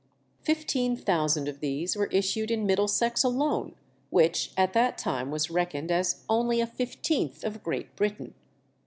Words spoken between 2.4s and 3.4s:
in Middlesex